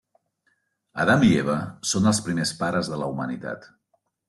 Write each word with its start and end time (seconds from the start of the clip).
Adam 1.03 1.25
i 1.27 1.29
Eva 1.43 1.59
són 1.91 2.11
els 2.13 2.23
primers 2.29 2.55
pares 2.65 2.93
de 2.95 3.01
la 3.05 3.13
humanitat. 3.15 3.71